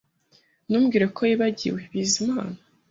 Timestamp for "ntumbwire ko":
0.67-1.19